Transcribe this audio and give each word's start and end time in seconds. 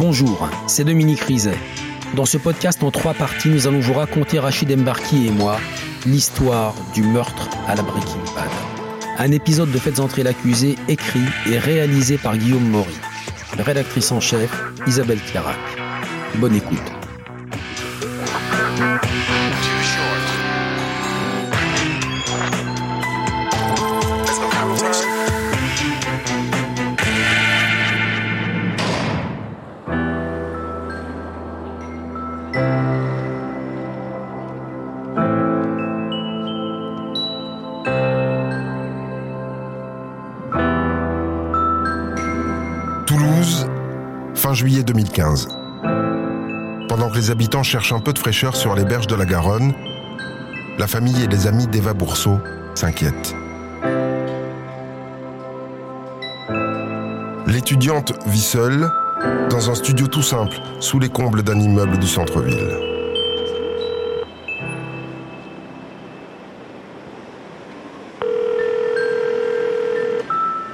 Bonjour, 0.00 0.48
c'est 0.66 0.84
Dominique 0.84 1.20
Rizet. 1.20 1.58
Dans 2.14 2.24
ce 2.24 2.38
podcast 2.38 2.82
en 2.82 2.90
trois 2.90 3.12
parties, 3.12 3.50
nous 3.50 3.66
allons 3.66 3.80
vous 3.80 3.92
raconter, 3.92 4.38
Rachid 4.38 4.72
Embarki 4.72 5.26
et 5.26 5.30
moi, 5.30 5.58
l'histoire 6.06 6.74
du 6.94 7.02
meurtre 7.02 7.50
à 7.68 7.74
la 7.74 7.82
Breaking 7.82 8.24
Bad. 8.34 8.48
Un 9.18 9.30
épisode 9.30 9.70
de 9.70 9.78
Faites 9.78 10.00
entrer 10.00 10.22
l'accusé 10.22 10.76
écrit 10.88 11.20
et 11.50 11.58
réalisé 11.58 12.16
par 12.16 12.38
Guillaume 12.38 12.66
Maury. 12.66 12.96
Rédactrice 13.58 14.10
en 14.10 14.20
chef, 14.20 14.50
Isabelle 14.86 15.20
Clarac. 15.20 15.58
Bonne 16.36 16.54
écoute. 16.54 16.99
Juillet 44.60 44.82
2015. 44.82 45.48
Pendant 46.86 47.08
que 47.08 47.16
les 47.16 47.30
habitants 47.30 47.62
cherchent 47.62 47.94
un 47.94 48.00
peu 48.00 48.12
de 48.12 48.18
fraîcheur 48.18 48.54
sur 48.54 48.74
les 48.74 48.84
berges 48.84 49.06
de 49.06 49.14
la 49.14 49.24
Garonne, 49.24 49.72
la 50.76 50.86
famille 50.86 51.22
et 51.22 51.26
les 51.28 51.46
amis 51.46 51.66
d'Eva 51.66 51.94
Bourseau 51.94 52.38
s'inquiètent. 52.74 53.34
L'étudiante 57.46 58.12
vit 58.26 58.42
seule 58.42 58.90
dans 59.48 59.70
un 59.70 59.74
studio 59.74 60.08
tout 60.08 60.20
simple 60.20 60.60
sous 60.78 60.98
les 60.98 61.08
combles 61.08 61.42
d'un 61.42 61.58
immeuble 61.58 61.98
du 61.98 62.06
centre-ville. 62.06 62.76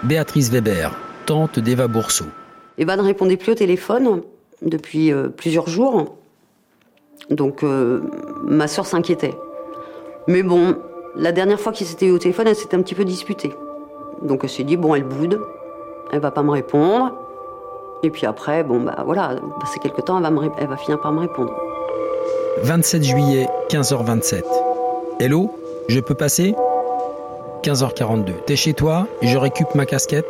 Béatrice 0.03 0.51
Weber, 0.51 0.91
tante 1.25 1.61
d'Eva 1.61 1.87
Bourseau. 1.87 2.27
Eva 2.79 2.97
ne 2.97 3.03
répondait 3.03 3.37
plus 3.37 3.53
au 3.53 3.55
téléphone 3.55 4.23
depuis 4.63 5.13
euh, 5.13 5.29
plusieurs 5.29 5.69
jours. 5.69 6.17
Donc 7.31 7.63
euh, 7.63 8.03
ma 8.45 8.69
sœur 8.69 8.87
s'inquiétait. 8.87 9.35
Mais 10.29 10.43
bon, 10.43 10.77
la 11.17 11.33
dernière 11.33 11.61
fois 11.61 11.73
qu'ils 11.73 11.87
s'étaient 11.87 12.07
eu 12.07 12.13
au 12.13 12.19
téléphone, 12.19 12.49
elle 12.49 12.57
s'était 12.57 12.77
un 12.77 12.83
petit 12.83 12.95
peu 12.95 13.05
disputée. 13.05 13.53
Donc 14.23 14.41
elle 14.43 14.51
s'est 14.51 14.65
dit, 14.65 14.77
bon, 14.77 14.95
elle 14.95 15.05
boude, 15.05 15.41
elle 16.13 16.21
va 16.21 16.31
pas 16.31 16.43
me 16.43 16.51
répondre. 16.51 17.13
Et 18.03 18.11
puis 18.11 18.27
après, 18.27 18.63
bon, 18.63 18.81
bah 18.81 19.03
voilà, 19.05 19.37
passé 19.61 19.79
quelques 19.81 20.05
temps, 20.05 20.19
elle 20.19 20.35
va, 20.35 20.43
elle 20.59 20.69
va 20.69 20.77
finir 20.77 21.01
par 21.01 21.13
me 21.13 21.21
répondre. 21.21 21.53
27 22.63 23.03
juillet, 23.03 23.49
15h27. 23.71 24.43
Hello, 25.21 25.51
je 25.89 26.01
peux 26.01 26.15
passer? 26.15 26.55
15h42. 27.63 28.33
T'es 28.45 28.57
chez 28.57 28.75
toi, 28.75 29.07
je 29.23 29.37
récup 29.37 29.75
ma 29.75 29.87
casquette 29.87 30.27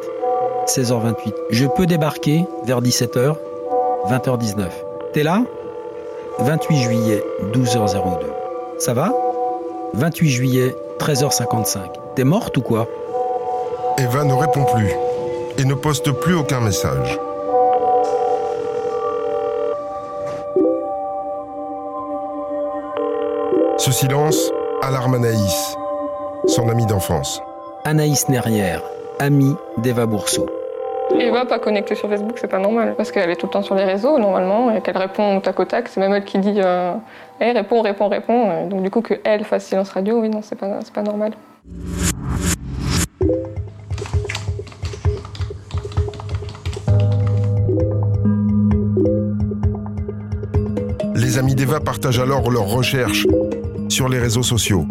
16h28. 0.66 1.34
Je 1.50 1.66
peux 1.66 1.86
débarquer 1.86 2.44
vers 2.64 2.80
17h 2.82 3.36
20h19. 4.08 4.68
T'es 5.12 5.22
là? 5.22 5.42
28 6.38 6.76
juillet, 6.76 7.24
12h02. 7.52 8.26
Ça 8.78 8.92
va? 8.94 9.12
28 9.94 10.28
juillet, 10.30 10.74
13h55. 10.98 11.78
T'es 12.14 12.24
morte 12.24 12.56
ou 12.56 12.62
quoi? 12.62 12.86
Eva 13.98 14.24
ne 14.24 14.34
répond 14.34 14.64
plus 14.64 14.90
et 15.58 15.64
ne 15.64 15.74
poste 15.74 16.10
plus 16.12 16.34
aucun 16.34 16.60
message. 16.60 17.18
Ce 23.78 23.92
silence 23.92 24.50
alarme 24.82 25.14
Anaïs, 25.14 25.76
son 26.46 26.68
amie 26.68 26.86
d'enfance. 26.86 27.40
Anaïs 27.84 28.28
Nerrière, 28.28 28.82
amie 29.18 29.54
d'Eva 29.78 30.06
Bourseau. 30.06 30.46
Eva 31.14 31.44
pas 31.46 31.58
connectée 31.58 31.94
sur 31.94 32.08
Facebook, 32.08 32.36
c'est 32.40 32.48
pas 32.50 32.58
normal. 32.58 32.94
Parce 32.96 33.12
qu'elle 33.12 33.30
est 33.30 33.36
tout 33.36 33.46
le 33.46 33.52
temps 33.52 33.62
sur 33.62 33.74
les 33.74 33.84
réseaux, 33.84 34.18
normalement, 34.18 34.70
et 34.70 34.80
qu'elle 34.80 34.96
répond 34.96 35.36
au 35.36 35.40
tac 35.40 35.58
au 35.60 35.64
tac. 35.64 35.88
C'est 35.88 36.00
même 36.00 36.12
elle 36.12 36.24
qui 36.24 36.38
dit 36.38 36.60
euh, 36.62 36.92
Eh, 37.40 37.52
réponds, 37.52 37.82
réponds, 37.82 38.08
réponds. 38.08 38.64
Et 38.64 38.68
donc, 38.68 38.82
du 38.82 38.90
coup, 38.90 39.02
qu'elle 39.02 39.44
fasse 39.44 39.66
silence 39.66 39.90
radio, 39.90 40.20
oui, 40.20 40.28
non, 40.28 40.40
c'est 40.42 40.56
pas, 40.56 40.78
c'est 40.82 40.92
pas 40.92 41.02
normal. 41.02 41.32
Les 51.14 51.38
amis 51.38 51.54
d'Eva 51.54 51.80
partagent 51.80 52.20
alors 52.20 52.50
leurs 52.50 52.68
recherches 52.68 53.26
sur 53.88 54.08
les 54.08 54.18
réseaux 54.18 54.42
sociaux. 54.42 54.86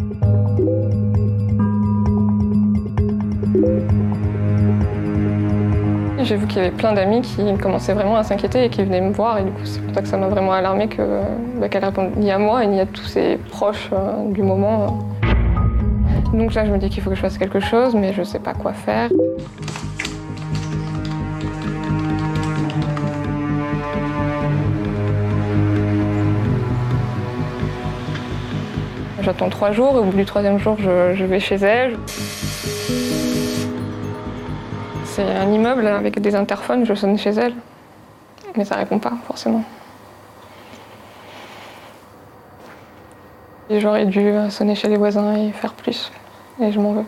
J'ai 6.36 6.42
vu 6.42 6.48
qu'il 6.48 6.58
y 6.58 6.66
avait 6.66 6.70
plein 6.70 6.92
d'amis 6.92 7.22
qui 7.22 7.42
commençaient 7.56 7.94
vraiment 7.94 8.18
à 8.18 8.22
s'inquiéter 8.22 8.64
et 8.64 8.68
qui 8.68 8.84
venaient 8.84 9.00
me 9.00 9.10
voir. 9.10 9.38
Et 9.38 9.44
du 9.44 9.50
coup, 9.52 9.64
c'est 9.64 9.80
pour 9.80 9.94
ça 9.94 10.02
que 10.02 10.08
ça 10.08 10.18
m'a 10.18 10.28
vraiment 10.28 10.52
alarmée 10.52 10.86
que, 10.86 11.22
bah, 11.58 11.70
qu'elle 11.70 11.82
réponde 11.82 12.14
ni 12.14 12.30
à 12.30 12.38
moi, 12.38 12.66
ni 12.66 12.78
à 12.78 12.84
tous 12.84 13.06
ses 13.06 13.38
proches 13.38 13.88
euh, 13.94 14.30
du 14.32 14.42
moment. 14.42 14.98
Donc 16.34 16.52
là, 16.52 16.66
je 16.66 16.72
me 16.72 16.76
dis 16.76 16.90
qu'il 16.90 17.02
faut 17.02 17.08
que 17.08 17.16
je 17.16 17.22
fasse 17.22 17.38
quelque 17.38 17.58
chose, 17.58 17.94
mais 17.94 18.12
je 18.12 18.22
sais 18.22 18.38
pas 18.38 18.52
quoi 18.52 18.74
faire. 18.74 19.08
J'attends 29.22 29.48
trois 29.48 29.72
jours 29.72 29.94
et 29.94 29.98
au 30.00 30.04
bout 30.04 30.18
du 30.18 30.26
troisième 30.26 30.58
jour, 30.58 30.76
je 30.78 31.24
vais 31.24 31.40
chez 31.40 31.56
elle. 31.56 31.96
C'est 35.16 35.22
un 35.22 35.50
immeuble 35.50 35.86
avec 35.86 36.20
des 36.20 36.34
interphones, 36.34 36.84
je 36.84 36.92
sonne 36.92 37.16
chez 37.16 37.30
elle. 37.30 37.54
Mais 38.54 38.66
ça 38.66 38.76
répond 38.76 38.98
pas, 38.98 39.14
forcément. 39.26 39.64
J'aurais 43.70 44.04
dû 44.04 44.34
sonner 44.50 44.74
chez 44.74 44.88
les 44.88 44.98
voisins 44.98 45.34
et 45.34 45.52
faire 45.52 45.72
plus. 45.72 46.12
Et 46.60 46.70
je 46.70 46.78
m'en 46.78 46.92
veux. 46.92 47.04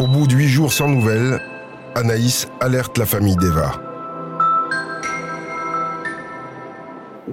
Au 0.00 0.08
bout 0.08 0.26
de 0.26 0.34
huit 0.34 0.48
jours 0.48 0.72
sans 0.72 0.88
nouvelles, 0.88 1.40
Anaïs 1.94 2.48
alerte 2.60 2.98
la 2.98 3.06
famille 3.06 3.36
d'Eva. 3.36 3.89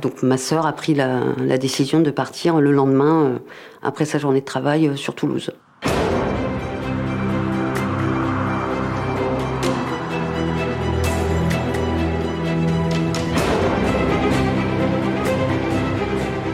Donc 0.01 0.21
ma 0.21 0.37
sœur 0.37 0.65
a 0.65 0.73
pris 0.73 0.93
la, 0.93 1.21
la 1.37 1.57
décision 1.57 1.99
de 1.99 2.11
partir 2.11 2.59
le 2.59 2.71
lendemain, 2.71 3.23
euh, 3.23 3.37
après 3.81 4.05
sa 4.05 4.19
journée 4.19 4.41
de 4.41 4.45
travail, 4.45 4.87
euh, 4.87 4.95
sur 4.95 5.15
Toulouse. 5.15 5.51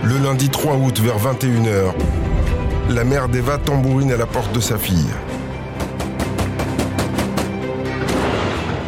Le 0.03 0.23
lundi 0.23 0.49
3 0.49 0.75
août 0.75 0.99
vers 0.99 1.17
21h, 1.17 1.93
la 2.91 3.03
mère 3.03 3.27
d'Eva 3.27 3.57
tambourine 3.57 4.11
à 4.11 4.17
la 4.17 4.25
porte 4.25 4.53
de 4.53 4.61
sa 4.61 4.77
fille. 4.77 5.09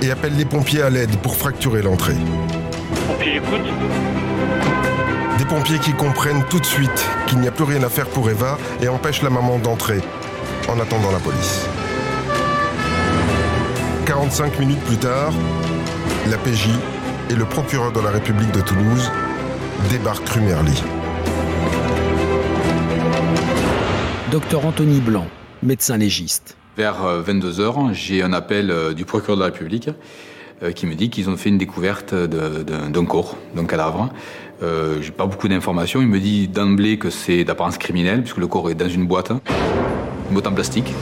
Et 0.02 0.12
appelle 0.12 0.36
les 0.38 0.46
pompiers 0.46 0.84
à 0.84 0.90
l'aide 0.90 1.18
pour 1.18 1.36
fracturer 1.36 1.82
l'entrée. 1.82 2.16
Pompier, 3.08 3.38
écoute. 3.38 4.25
Des 5.46 5.56
pompiers 5.56 5.78
qui 5.78 5.94
comprennent 5.94 6.44
tout 6.50 6.60
de 6.60 6.66
suite 6.66 7.08
qu'il 7.28 7.38
n'y 7.40 7.48
a 7.48 7.52
plus 7.52 7.66
rien 7.66 7.84
à 7.84 7.90
faire 7.90 8.08
pour 8.08 8.28
Eva 8.32 8.58
et 8.82 8.88
empêchent 8.88 9.22
la 9.22 9.30
maman 9.30 9.60
d'entrer 9.60 10.00
en 10.68 10.80
attendant 10.80 11.12
la 11.12 11.20
police. 11.20 11.68
45 14.08 14.60
minutes 14.60 14.80
plus 14.86 14.98
tard, 14.98 15.32
la 16.32 16.38
PJ 16.38 16.70
et 17.30 17.36
le 17.36 17.46
procureur 17.46 17.92
de 17.92 18.00
la 18.00 18.10
République 18.10 18.52
de 18.54 18.62
Toulouse 18.62 19.12
débarquent 19.92 20.30
rue 20.30 20.42
Merly. 20.42 20.82
Docteur 24.32 24.66
Anthony 24.66 25.00
Blanc, 25.00 25.28
médecin 25.62 25.98
légiste. 25.98 26.58
Vers 26.76 27.06
22h, 27.22 27.94
j'ai 27.94 28.24
un 28.24 28.34
appel 28.34 28.72
euh, 28.72 28.94
du 28.94 29.06
procureur 29.06 29.38
de 29.38 29.42
la 29.42 29.52
République 29.52 29.92
euh, 30.64 30.72
qui 30.72 30.88
me 30.88 30.96
dit 30.96 31.10
qu'ils 31.10 31.30
ont 31.30 31.36
fait 31.36 31.50
une 31.50 31.58
découverte 31.58 32.16
d'un 32.16 33.06
corps, 33.06 33.36
d'un 33.56 33.66
cadavre. 33.66 34.10
Euh, 34.64 35.02
j'ai 35.02 35.12
pas 35.12 35.26
beaucoup 35.26 35.48
d'informations. 35.48 36.02
Il 36.02 36.08
me 36.08 36.20
dit 36.20 36.48
d'emblée 36.48 36.98
que 36.98 37.10
c'est 37.10 37.44
d'apparence 37.44 37.78
criminelle, 37.78 38.22
puisque 38.22 38.38
le 38.38 38.48
corps 38.48 38.70
est 38.70 38.76
dans 38.76 38.90
une 38.90 39.06
boîte, 39.06 39.32
une 39.32 40.34
boîte 40.34 40.48
en 40.48 40.54
plastique. 40.54 40.94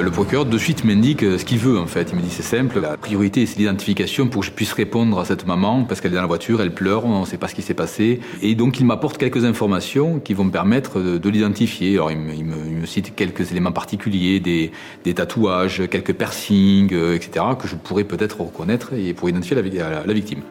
Le 0.00 0.10
procureur 0.10 0.46
de 0.46 0.58
suite 0.58 0.84
m'indique 0.84 1.20
ce 1.20 1.44
qu'il 1.44 1.58
veut 1.58 1.78
en 1.78 1.86
fait. 1.86 2.10
Il 2.10 2.16
me 2.16 2.22
dit 2.22 2.30
c'est 2.30 2.42
simple, 2.42 2.80
la 2.80 2.96
priorité 2.96 3.44
c'est 3.46 3.58
l'identification 3.58 4.26
pour 4.26 4.40
que 4.40 4.46
je 4.46 4.50
puisse 4.50 4.72
répondre 4.72 5.18
à 5.18 5.24
cette 5.24 5.46
maman 5.46 5.84
parce 5.84 6.00
qu'elle 6.00 6.12
est 6.12 6.16
dans 6.16 6.22
la 6.22 6.26
voiture, 6.26 6.60
elle 6.62 6.72
pleure, 6.72 7.04
on 7.04 7.20
ne 7.20 7.26
sait 7.26 7.36
pas 7.36 7.46
ce 7.46 7.54
qui 7.54 7.62
s'est 7.62 7.74
passé. 7.74 8.20
Et 8.40 8.54
donc 8.54 8.80
il 8.80 8.86
m'apporte 8.86 9.18
quelques 9.18 9.44
informations 9.44 10.18
qui 10.18 10.34
vont 10.34 10.44
me 10.44 10.50
permettre 10.50 11.00
de, 11.00 11.28
l'identifier. 11.28 11.94
Alors 11.94 12.10
il 12.10 12.18
me, 12.18 12.86
cite 12.86 13.14
quelques 13.14 13.52
éléments 13.52 13.72
particuliers, 13.72 14.40
des, 14.40 14.72
tatouages, 15.14 15.82
quelques 15.88 16.14
piercings, 16.14 16.92
euh, 16.92 17.14
etc. 17.14 17.44
que 17.58 17.68
je 17.68 17.76
pourrais 17.76 18.04
peut-être 18.04 18.40
reconnaître 18.40 18.94
et 18.94 19.14
pour 19.14 19.28
identifier 19.28 19.56
la 19.56 20.12
victime. 20.12 20.42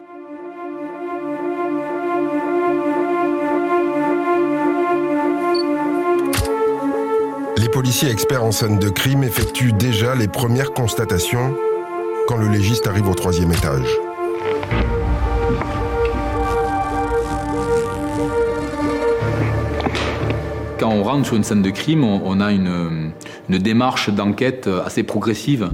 Policiers 7.72 8.10
experts 8.10 8.44
en 8.44 8.52
scène 8.52 8.78
de 8.78 8.90
crime 8.90 9.24
effectuent 9.24 9.72
déjà 9.72 10.14
les 10.14 10.28
premières 10.28 10.74
constatations 10.74 11.56
quand 12.28 12.36
le 12.36 12.48
légiste 12.48 12.86
arrive 12.86 13.08
au 13.08 13.14
troisième 13.14 13.50
étage. 13.50 13.88
Quand 20.78 20.90
on 20.90 21.02
rentre 21.02 21.24
sur 21.24 21.36
une 21.36 21.44
scène 21.44 21.62
de 21.62 21.70
crime, 21.70 22.04
on 22.04 22.40
a 22.40 22.52
une, 22.52 23.12
démarche 23.48 24.10
d'enquête 24.10 24.68
assez 24.84 25.02
progressive. 25.02 25.70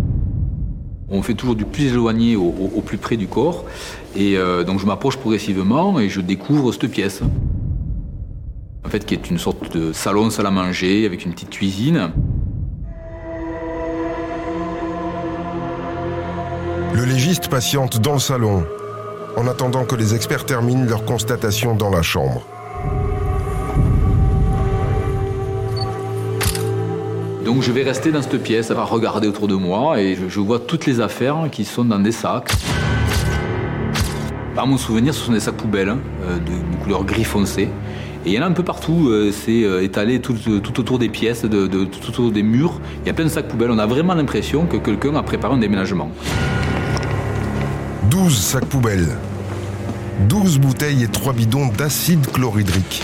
On 1.10 1.22
fait 1.22 1.34
toujours 1.34 1.56
du 1.56 1.64
plus 1.64 1.88
éloigné 1.88 2.36
au, 2.36 2.80
plus 2.86 2.98
près 2.98 3.16
du 3.16 3.26
corps. 3.26 3.64
Et 4.14 4.36
euh, 4.36 4.62
donc 4.62 4.78
je 4.78 4.86
m'approche 4.86 5.16
progressivement 5.16 5.98
et 5.98 6.08
je 6.08 6.20
découvre 6.20 6.70
cette 6.70 6.90
pièce 6.92 7.22
en 8.84 8.88
fait, 8.88 9.04
qui 9.04 9.14
est 9.14 9.30
une 9.30 9.38
sorte 9.38 9.76
de 9.76 9.92
salon 9.92 10.30
salle 10.30 10.46
à 10.46 10.50
manger 10.50 11.04
avec 11.06 11.25
une 11.25 11.32
petite 11.32 11.50
cuisine. 11.50 12.10
Le 16.94 17.04
légiste 17.04 17.48
patiente 17.48 18.00
dans 18.00 18.14
le 18.14 18.19
salon, 18.19 18.64
en 19.36 19.46
attendant 19.46 19.84
que 19.84 19.94
les 19.94 20.14
experts 20.14 20.46
terminent 20.46 20.84
leur 20.84 21.04
constatation 21.04 21.75
dans 21.75 21.90
la 21.90 22.02
chambre. 22.02 22.46
Donc 27.44 27.62
je 27.62 27.72
vais 27.72 27.82
rester 27.82 28.12
dans 28.12 28.20
cette 28.20 28.42
pièce 28.42 28.70
à 28.70 28.82
regarder 28.84 29.26
autour 29.26 29.48
de 29.48 29.54
moi 29.54 30.00
et 30.00 30.16
je, 30.28 30.40
vois 30.40 30.58
toutes 30.58 30.86
les 30.86 31.00
affaires 31.00 31.48
qui 31.50 31.64
sont 31.64 31.84
dans 31.84 31.98
des 31.98 32.12
sacs. 32.12 32.52
Par 34.54 34.66
mon 34.66 34.76
souvenir, 34.76 35.14
ce 35.14 35.20
sont 35.24 35.32
des 35.32 35.40
sacs 35.40 35.56
poubelles 35.56 35.88
hein, 35.88 35.98
euh, 36.24 36.36
de 36.38 36.82
couleur 36.82 37.04
gris 37.04 37.24
foncé. 37.24 37.69
Et 38.26 38.31
il 38.31 38.35
y 38.35 38.38
en 38.38 38.43
a 38.43 38.47
un 38.47 38.53
peu 38.53 38.65
partout, 38.65 39.09
euh, 39.09 39.32
c'est 39.32 39.65
euh, 39.65 39.82
étalé 39.82 40.20
tout, 40.20 40.35
autour 40.79 40.99
des 40.99 41.09
pièces, 41.09 41.44
de, 41.44 41.67
tout 41.67 42.09
autour 42.09 42.31
des 42.31 42.43
murs. 42.43 42.81
Il 43.03 43.06
y 43.06 43.11
a 43.11 43.15
plein 43.15 43.25
de 43.25 43.31
sacs 43.31 43.49
poubelles. 43.49 43.70
On 43.70 43.79
a 43.79 43.87
vraiment 43.87 44.15
l'impression 44.15 44.67
que 44.67 44.76
quelqu'un 44.76 45.15
a 45.15 45.23
préparé 45.23 45.55
un 45.55 45.59
déménagement. 45.59 46.11
12 48.11 48.37
sacs 48.37 48.65
poubelles. 48.65 49.17
12 50.29 50.59
bouteilles 50.59 51.05
et 51.05 51.09
3 51.09 51.32
bidons 51.32 51.69
d'acide 51.69 52.26
chlorhydrique. 52.32 53.03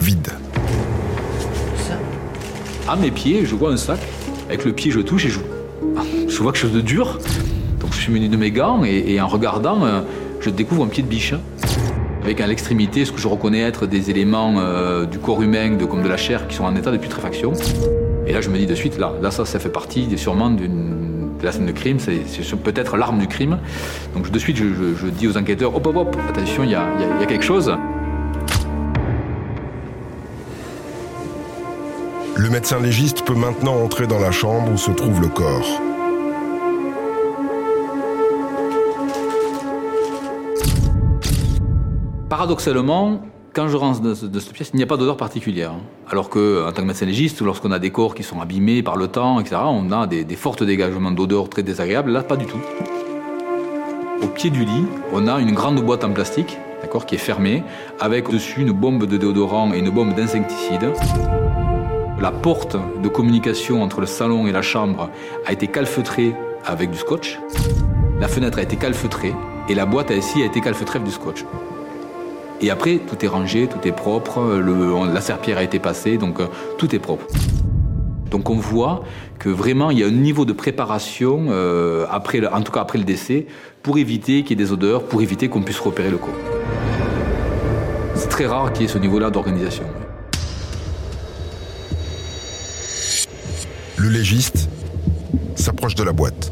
Vide. 0.00 0.30
À 2.88 2.96
mes 2.96 3.10
pieds, 3.10 3.44
je 3.44 3.54
vois 3.54 3.72
un 3.72 3.76
sac. 3.76 3.98
Avec 4.48 4.64
le 4.64 4.72
pied, 4.72 4.90
je 4.90 5.00
touche 5.00 5.26
et 5.26 5.28
je, 5.28 5.40
je 6.28 6.42
vois 6.42 6.52
quelque 6.52 6.62
chose 6.62 6.72
de 6.72 6.80
dur. 6.80 7.18
Donc 7.80 7.92
je 7.92 7.98
suis 7.98 8.12
muni 8.12 8.28
de 8.28 8.36
mes 8.36 8.50
gants 8.50 8.82
et, 8.84 9.20
en 9.20 9.26
regardant, 9.26 9.84
euh, 9.84 10.00
je 10.40 10.50
découvre 10.50 10.84
un 10.84 10.88
pied 10.88 11.02
de 11.02 11.08
biche 11.08 11.34
avec 12.26 12.40
à 12.40 12.46
l'extrémité 12.48 13.04
ce 13.04 13.12
que 13.12 13.20
je 13.20 13.28
reconnais 13.28 13.60
être 13.60 13.86
des 13.86 14.10
éléments 14.10 14.56
euh, 14.58 15.06
du 15.06 15.20
corps 15.20 15.42
humain, 15.42 15.76
comme 15.88 16.02
de 16.02 16.08
la 16.08 16.16
chair, 16.16 16.48
qui 16.48 16.56
sont 16.56 16.64
en 16.64 16.74
état 16.74 16.90
de 16.90 16.96
putréfaction. 16.96 17.52
Et 18.26 18.32
là, 18.32 18.40
je 18.40 18.50
me 18.50 18.58
dis 18.58 18.66
de 18.66 18.74
suite, 18.74 18.98
là, 18.98 19.12
là 19.22 19.30
ça, 19.30 19.44
ça 19.44 19.60
fait 19.60 19.68
partie 19.68 20.18
sûrement 20.18 20.50
de 20.50 20.66
la 21.44 21.52
scène 21.52 21.66
de 21.66 21.72
crime, 21.72 22.00
c'est, 22.00 22.24
peut-être 22.56 22.96
l'arme 22.96 23.20
du 23.20 23.28
crime. 23.28 23.58
Donc 24.14 24.28
de 24.28 24.38
suite, 24.40 24.56
je, 24.56 25.06
dis 25.06 25.28
aux 25.28 25.36
enquêteurs, 25.36 25.76
hop, 25.76 25.86
hop, 25.86 25.96
hop, 25.96 26.16
attention, 26.28 26.64
il 26.64 26.70
y 26.70 26.72
y 26.72 26.74
a 26.74 27.26
quelque 27.26 27.44
chose. 27.44 27.72
Le 32.34 32.50
médecin 32.50 32.80
légiste 32.80 33.22
peut 33.24 33.36
maintenant 33.36 33.76
entrer 33.76 34.08
dans 34.08 34.18
la 34.18 34.32
chambre 34.32 34.72
où 34.72 34.76
se 34.76 34.90
trouve 34.90 35.20
le 35.20 35.28
corps. 35.28 35.80
Paradoxalement, 42.36 43.22
quand 43.54 43.66
je 43.68 43.78
rentre 43.78 44.02
de, 44.02 44.12
cette 44.12 44.52
pièce, 44.52 44.70
il 44.74 44.76
n'y 44.76 44.82
a 44.82 44.86
pas 44.86 44.98
d'odeur 44.98 45.16
particulière. 45.16 45.70
Hein. 45.70 45.80
Alors 46.10 46.28
que, 46.28 46.66
en 46.68 46.70
tant 46.70 46.82
que 46.82 46.86
médecin 46.86 47.06
légiste, 47.06 47.40
lorsqu'on 47.40 47.72
a 47.72 47.78
des 47.78 47.88
corps 47.88 48.14
qui 48.14 48.22
sont 48.22 48.42
abîmés 48.42 48.82
par 48.82 48.98
le 48.98 49.08
temps, 49.08 49.40
etc., 49.40 49.56
on 49.64 49.90
a 49.90 50.06
des, 50.06 50.26
forts 50.36 50.56
dégagements 50.56 51.12
d'odeurs 51.12 51.48
très 51.48 51.62
désagréables. 51.62 52.10
Là, 52.10 52.22
pas 52.22 52.36
du 52.36 52.44
tout. 52.44 52.58
Au 54.22 54.26
pied 54.26 54.50
du 54.50 54.66
lit, 54.66 54.84
on 55.14 55.26
a 55.28 55.40
une 55.40 55.52
grande 55.52 55.82
boîte 55.82 56.04
en 56.04 56.10
plastique, 56.10 56.58
d'accord, 56.82 57.06
qui 57.06 57.14
est 57.14 57.24
fermée, 57.32 57.62
avec 58.00 58.28
dessus 58.28 58.60
une 58.60 58.72
bombe 58.72 59.06
de 59.06 59.16
déodorant 59.16 59.72
et 59.72 59.78
une 59.78 59.88
bombe 59.88 60.14
d'insecticide. 60.14 60.92
La 62.20 62.32
porte 62.32 62.76
de 63.02 63.08
communication 63.08 63.82
entre 63.82 64.00
le 64.00 64.06
salon 64.06 64.46
et 64.46 64.52
la 64.52 64.60
chambre 64.60 65.08
a 65.46 65.52
été 65.54 65.68
calfeutrée 65.68 66.34
avec 66.66 66.90
du 66.90 66.98
scotch. 66.98 67.40
La 68.20 68.28
fenêtre 68.28 68.58
a 68.58 68.62
été 68.62 68.76
calfeutrée 68.76 69.34
et 69.70 69.74
la 69.74 69.86
boîte 69.86 70.10
aussi 70.10 70.42
a 70.42 70.44
été 70.44 70.60
calfeutrée 70.60 70.98
avec 70.98 71.08
du 71.08 71.14
scotch. 71.14 71.42
Et 72.60 72.70
après, 72.70 72.98
tout 72.98 73.22
est 73.24 73.28
rangé, 73.28 73.66
tout 73.66 73.86
est 73.86 73.92
propre, 73.92 74.40
la 75.12 75.20
serpillère 75.20 75.58
a 75.58 75.62
été 75.62 75.78
passée, 75.78 76.16
donc 76.16 76.40
euh, 76.40 76.46
tout 76.78 76.94
est 76.94 76.98
propre. 76.98 77.26
Donc 78.30 78.50
on 78.50 78.56
voit 78.56 79.04
que 79.38 79.48
vraiment 79.48 79.90
il 79.90 79.98
y 79.98 80.02
a 80.02 80.06
un 80.06 80.10
niveau 80.10 80.44
de 80.44 80.52
préparation, 80.52 81.46
euh, 81.50 82.06
après 82.10 82.44
en 82.46 82.62
tout 82.62 82.72
cas 82.72 82.80
après 82.80 82.98
le 82.98 83.04
décès, 83.04 83.46
pour 83.82 83.98
éviter 83.98 84.42
qu'il 84.42 84.58
y 84.58 84.62
ait 84.62 84.64
des 84.64 84.72
odeurs, 84.72 85.04
pour 85.04 85.22
éviter 85.22 85.48
qu'on 85.48 85.62
puisse 85.62 85.78
repérer 85.78 86.10
le 86.10 86.16
corps. 86.16 86.34
C'est 88.14 88.28
très 88.28 88.46
rare 88.46 88.72
qu'il 88.72 88.82
y 88.82 88.84
ait 88.86 88.92
ce 88.92 88.98
niveau-là 88.98 89.30
d'organisation. 89.30 89.84
Le 93.96 94.08
légiste 94.08 94.68
s'approche 95.54 95.94
de 95.94 96.02
la 96.02 96.12
boîte. 96.12 96.50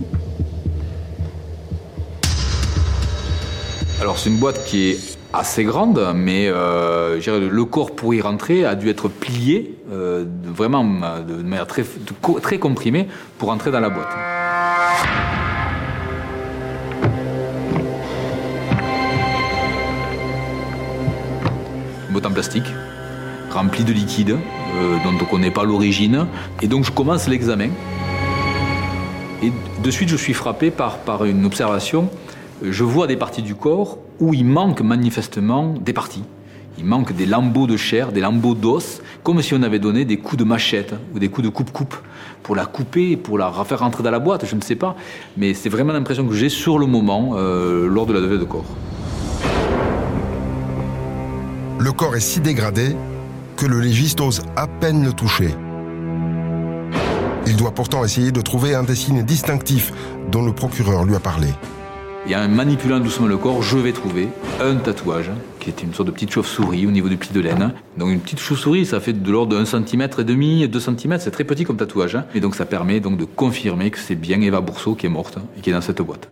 Alors 4.00 4.18
c'est 4.18 4.28
une 4.28 4.38
boîte 4.38 4.64
qui 4.66 4.90
est 4.90 5.13
assez 5.34 5.64
grande, 5.64 6.12
mais 6.14 6.46
euh, 6.48 7.20
le 7.50 7.64
corps 7.64 7.94
pour 7.94 8.14
y 8.14 8.20
rentrer 8.20 8.64
a 8.64 8.74
dû 8.74 8.88
être 8.88 9.08
plié 9.08 9.76
euh, 9.92 10.24
vraiment 10.44 10.84
de 10.84 11.42
manière 11.42 11.66
très, 11.66 11.84
très 12.42 12.58
comprimée 12.58 13.08
pour 13.38 13.50
entrer 13.50 13.70
dans 13.70 13.80
la 13.80 13.90
boîte. 13.90 14.08
Boîte 22.10 22.26
en 22.26 22.30
plastique, 22.30 22.66
remplie 23.50 23.84
de 23.84 23.92
liquide, 23.92 24.30
euh, 24.76 24.96
dont 25.02 25.10
on 25.10 25.24
ne 25.24 25.30
connaît 25.30 25.50
pas 25.50 25.64
l'origine. 25.64 26.26
Et 26.62 26.68
donc 26.68 26.84
je 26.84 26.92
commence 26.92 27.26
l'examen. 27.28 27.70
Et 29.42 29.52
de 29.82 29.90
suite, 29.90 30.08
je 30.08 30.16
suis 30.16 30.32
frappé 30.32 30.70
par 30.70 31.24
une 31.24 31.44
observation 31.44 32.08
je 32.62 32.84
vois 32.84 33.06
des 33.06 33.16
parties 33.16 33.42
du 33.42 33.54
corps 33.54 33.98
où 34.20 34.34
il 34.34 34.44
manque 34.44 34.80
manifestement 34.80 35.74
des 35.74 35.92
parties. 35.92 36.24
Il 36.78 36.84
manque 36.84 37.14
des 37.14 37.26
lambeaux 37.26 37.66
de 37.66 37.76
chair, 37.76 38.10
des 38.10 38.20
lambeaux 38.20 38.54
d'os, 38.54 39.00
comme 39.22 39.40
si 39.42 39.54
on 39.54 39.62
avait 39.62 39.78
donné 39.78 40.04
des 40.04 40.16
coups 40.16 40.38
de 40.38 40.44
machette 40.44 40.94
ou 41.14 41.18
des 41.18 41.28
coups 41.28 41.44
de 41.46 41.52
coupe-coupe 41.52 41.94
pour 42.42 42.56
la 42.56 42.66
couper, 42.66 43.16
pour 43.16 43.38
la 43.38 43.52
faire 43.64 43.78
rentrer 43.78 44.02
dans 44.02 44.10
la 44.10 44.18
boîte, 44.18 44.44
je 44.44 44.56
ne 44.56 44.60
sais 44.60 44.74
pas. 44.74 44.96
Mais 45.36 45.54
c'est 45.54 45.68
vraiment 45.68 45.92
l'impression 45.92 46.26
que 46.26 46.34
j'ai 46.34 46.48
sur 46.48 46.78
le 46.78 46.86
moment 46.86 47.34
euh, 47.34 47.86
lors 47.88 48.06
de 48.06 48.12
la 48.12 48.20
levée 48.20 48.38
de 48.38 48.44
corps. 48.44 48.64
Le 51.78 51.92
corps 51.92 52.16
est 52.16 52.20
si 52.20 52.40
dégradé 52.40 52.96
que 53.56 53.66
le 53.66 53.78
légiste 53.78 54.20
ose 54.20 54.42
à 54.56 54.66
peine 54.66 55.04
le 55.04 55.12
toucher. 55.12 55.54
Il 57.46 57.56
doit 57.56 57.72
pourtant 57.72 58.04
essayer 58.04 58.32
de 58.32 58.40
trouver 58.40 58.74
un 58.74 58.82
des 58.82 58.94
signes 58.94 59.22
distinctifs 59.22 59.92
dont 60.32 60.44
le 60.44 60.52
procureur 60.52 61.04
lui 61.04 61.14
a 61.14 61.20
parlé. 61.20 61.48
Et 62.26 62.34
en 62.34 62.48
manipulant 62.48 63.00
doucement 63.00 63.26
le 63.26 63.36
corps, 63.36 63.62
je 63.62 63.76
vais 63.76 63.92
trouver 63.92 64.28
un 64.58 64.76
tatouage 64.76 65.30
qui 65.60 65.68
est 65.68 65.82
une 65.82 65.92
sorte 65.92 66.06
de 66.08 66.12
petite 66.12 66.30
chauve-souris 66.30 66.86
au 66.86 66.90
niveau 66.90 67.10
du 67.10 67.18
pli 67.18 67.28
de 67.34 67.40
laine. 67.40 67.74
Donc 67.98 68.10
une 68.10 68.20
petite 68.20 68.40
chauve-souris, 68.40 68.86
ça 68.86 68.98
fait 68.98 69.12
de 69.12 69.30
l'ordre 69.30 69.54
de 69.54 69.60
1 69.60 69.66
cm 69.66 70.08
et 70.18 70.24
demi, 70.24 70.66
2 70.66 70.80
cm, 70.80 71.18
c'est 71.18 71.30
très 71.30 71.44
petit 71.44 71.64
comme 71.64 71.76
tatouage. 71.76 72.18
Et 72.34 72.40
donc 72.40 72.54
ça 72.54 72.64
permet 72.64 73.00
donc 73.00 73.18
de 73.18 73.26
confirmer 73.26 73.90
que 73.90 73.98
c'est 73.98 74.14
bien 74.14 74.40
Eva 74.40 74.62
Bourseau 74.62 74.94
qui 74.94 75.04
est 75.04 75.10
morte 75.10 75.36
et 75.58 75.60
qui 75.60 75.68
est 75.68 75.74
dans 75.74 75.82
cette 75.82 76.00
boîte. 76.00 76.30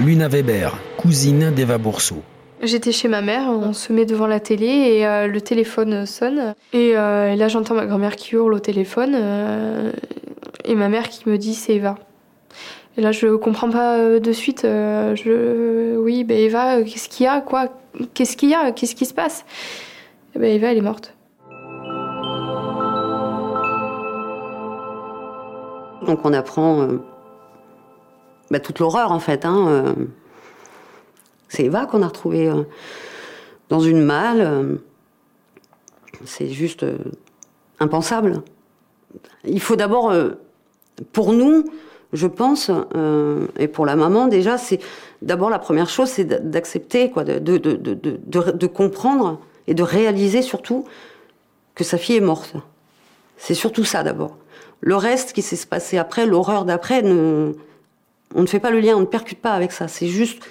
Luna 0.00 0.28
Weber, 0.28 0.76
cousine 0.98 1.52
d'Eva 1.52 1.78
Bourseau. 1.78 2.22
J'étais 2.60 2.90
chez 2.90 3.06
ma 3.06 3.22
mère, 3.22 3.50
on 3.50 3.72
se 3.72 3.92
met 3.92 4.04
devant 4.04 4.26
la 4.26 4.40
télé 4.40 4.66
et 4.66 5.06
euh, 5.06 5.28
le 5.28 5.40
téléphone 5.40 6.06
sonne. 6.06 6.54
Euh, 6.74 7.32
et, 7.32 7.36
là, 7.36 7.46
j'entends 7.46 7.74
ma 7.74 7.86
grand-mère 7.86 8.16
qui 8.16 8.34
hurle 8.34 8.52
au 8.52 8.58
téléphone 8.58 9.12
euh, 9.14 9.92
et 10.64 10.74
ma 10.74 10.88
mère 10.88 11.08
qui 11.08 11.28
me 11.28 11.38
dit 11.38 11.54
c'est 11.54 11.76
Eva. 11.76 11.94
Et 12.96 13.00
là, 13.00 13.12
je 13.12 13.28
comprends 13.36 13.70
pas 13.70 14.18
de 14.18 14.32
suite. 14.32 14.62
je, 14.64 15.96
oui, 15.98 16.24
ben 16.24 16.36
Eva, 16.36 16.82
qu'est-ce 16.82 17.08
qu'il 17.08 17.26
y 17.26 17.28
a, 17.28 17.40
quoi? 17.40 17.68
Qu'est-ce 18.12 18.36
qu'il 18.36 18.48
y 18.50 18.54
a? 18.54 18.72
Qu'est-ce 18.72 18.96
qui 18.96 19.06
se 19.06 19.14
passe? 19.14 19.44
Et 20.34 20.40
ben 20.40 20.52
Eva, 20.52 20.72
elle 20.72 20.78
est 20.78 20.80
morte. 20.80 21.14
Donc 26.04 26.24
on 26.24 26.32
apprend 26.32 26.88
bah, 28.50 28.58
toute 28.58 28.80
l'horreur 28.80 29.12
en 29.12 29.20
fait. 29.20 29.44
Hein, 29.44 29.94
c'est 31.48 31.64
Eva 31.64 31.86
qu'on 31.86 32.02
a 32.02 32.06
retrouvée 32.06 32.52
dans 33.68 33.80
une 33.80 34.02
malle. 34.02 34.78
C'est 36.24 36.48
juste 36.48 36.84
impensable. 37.80 38.42
Il 39.44 39.60
faut 39.60 39.76
d'abord, 39.76 40.10
euh, 40.10 40.30
pour 41.12 41.32
nous, 41.32 41.64
je 42.12 42.26
pense, 42.26 42.70
euh, 42.94 43.46
et 43.58 43.68
pour 43.68 43.86
la 43.86 43.96
maman 43.96 44.26
déjà, 44.26 44.58
c'est 44.58 44.80
d'abord 45.22 45.50
la 45.50 45.58
première 45.58 45.88
chose, 45.88 46.08
c'est 46.08 46.24
d'accepter, 46.24 47.10
quoi, 47.10 47.24
de, 47.24 47.38
de, 47.38 48.66
comprendre 48.66 49.40
et 49.66 49.74
de 49.74 49.82
réaliser 49.82 50.42
surtout 50.42 50.84
que 51.74 51.84
sa 51.84 51.98
fille 51.98 52.16
est 52.16 52.20
morte. 52.20 52.54
C'est 53.36 53.54
surtout 53.54 53.84
ça 53.84 54.02
d'abord. 54.02 54.36
Le 54.80 54.96
reste 54.96 55.32
qui 55.32 55.42
s'est 55.42 55.66
passé 55.66 55.98
après, 55.98 56.26
l'horreur 56.26 56.64
d'après, 56.64 57.02
on 57.04 57.54
ne 58.34 58.46
fait 58.46 58.60
pas 58.60 58.70
le 58.70 58.80
lien, 58.80 58.96
on 58.96 59.00
ne 59.00 59.06
percute 59.06 59.40
pas 59.40 59.52
avec 59.52 59.72
ça. 59.72 59.88
C'est 59.88 60.06
juste, 60.06 60.42
euh, 60.42 60.46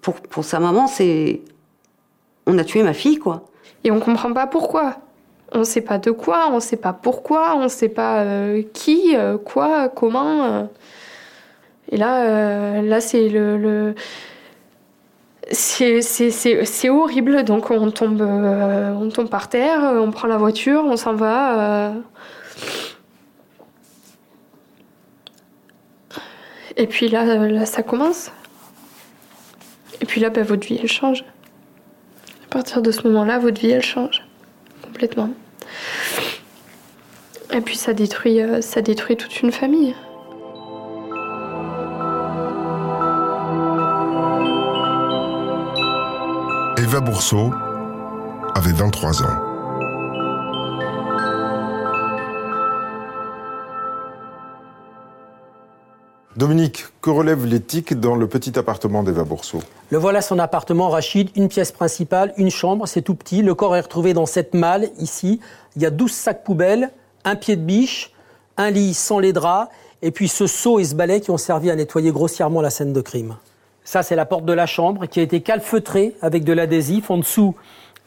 pour, 0.00 0.14
pour 0.14 0.44
sa 0.44 0.60
maman, 0.60 0.86
c'est, 0.86 1.40
on 2.46 2.56
a 2.58 2.64
tué 2.64 2.82
ma 2.82 2.94
fille, 2.94 3.18
quoi. 3.18 3.44
Et 3.84 3.90
on 3.90 4.00
comprend 4.00 4.32
pas 4.32 4.46
pourquoi. 4.46 4.96
On 5.52 5.64
sait 5.64 5.80
pas 5.80 5.98
de 5.98 6.10
quoi, 6.10 6.50
on 6.52 6.60
sait 6.60 6.76
pas 6.76 6.92
pourquoi, 6.92 7.56
on 7.56 7.68
sait 7.68 7.88
pas 7.88 8.22
euh, 8.22 8.62
qui, 8.72 9.16
euh, 9.16 9.38
quoi, 9.38 9.88
comment. 9.88 10.44
Euh. 10.44 10.64
Et 11.90 11.96
là, 11.96 12.82
là 12.82 13.00
c'est 13.00 13.30
le, 13.30 13.94
c'est 15.50 16.90
horrible. 16.90 17.44
Donc 17.44 17.70
on 17.70 17.90
tombe, 17.90 18.20
on 18.20 19.08
tombe 19.08 19.30
par 19.30 19.48
terre, 19.48 19.80
on 19.94 20.10
prend 20.10 20.28
la 20.28 20.36
voiture, 20.36 20.84
on 20.84 20.98
s'en 20.98 21.14
va. 21.14 21.94
Et 26.76 26.86
puis 26.86 27.08
là, 27.08 27.24
là, 27.24 27.64
ça 27.64 27.82
commence. 27.82 28.30
Et 30.00 30.06
puis 30.06 30.20
là, 30.20 30.30
ben, 30.30 30.44
votre 30.44 30.66
vie, 30.66 30.78
elle 30.80 30.88
change. 30.88 31.24
À 32.46 32.50
partir 32.50 32.82
de 32.82 32.90
ce 32.90 33.06
moment-là, 33.08 33.38
votre 33.38 33.60
vie, 33.60 33.70
elle 33.70 33.82
change 33.82 34.22
complètement. 34.82 35.30
Et 37.52 37.60
puis 37.60 37.76
ça 37.76 37.92
détruit, 37.94 38.40
euh, 38.40 38.60
ça 38.60 38.82
détruit 38.82 39.16
toute 39.16 39.42
une 39.42 39.52
famille. 39.52 39.94
Eva 46.78 47.00
Bourseau 47.00 47.50
avait 48.54 48.72
23 48.72 49.22
ans. 49.22 49.47
Dominique, 56.38 56.84
que 57.02 57.10
relève 57.10 57.46
l'éthique 57.46 57.98
dans 57.98 58.14
le 58.14 58.28
petit 58.28 58.56
appartement 58.60 59.02
d'Eva 59.02 59.24
Bourseau 59.24 59.58
Le 59.90 59.98
voilà 59.98 60.22
son 60.22 60.38
appartement, 60.38 60.88
Rachid, 60.88 61.30
une 61.34 61.48
pièce 61.48 61.72
principale, 61.72 62.32
une 62.36 62.48
chambre, 62.48 62.86
c'est 62.86 63.02
tout 63.02 63.16
petit. 63.16 63.42
Le 63.42 63.56
corps 63.56 63.74
est 63.74 63.80
retrouvé 63.80 64.14
dans 64.14 64.24
cette 64.24 64.54
malle, 64.54 64.88
ici. 65.00 65.40
Il 65.74 65.82
y 65.82 65.86
a 65.86 65.90
12 65.90 66.12
sacs 66.12 66.44
poubelles, 66.44 66.92
un 67.24 67.34
pied 67.34 67.56
de 67.56 67.62
biche, 67.62 68.12
un 68.56 68.70
lit 68.70 68.94
sans 68.94 69.18
les 69.18 69.32
draps, 69.32 69.68
et 70.00 70.12
puis 70.12 70.28
ce 70.28 70.46
seau 70.46 70.78
et 70.78 70.84
ce 70.84 70.94
balai 70.94 71.20
qui 71.20 71.32
ont 71.32 71.38
servi 71.38 71.72
à 71.72 71.74
nettoyer 71.74 72.12
grossièrement 72.12 72.60
la 72.60 72.70
scène 72.70 72.92
de 72.92 73.00
crime. 73.00 73.34
Ça, 73.82 74.04
c'est 74.04 74.14
la 74.14 74.24
porte 74.24 74.44
de 74.44 74.52
la 74.52 74.66
chambre 74.66 75.06
qui 75.06 75.18
a 75.18 75.24
été 75.24 75.40
calfeutrée 75.40 76.14
avec 76.22 76.44
de 76.44 76.52
l'adhésif. 76.52 77.10
En 77.10 77.16
dessous, 77.16 77.56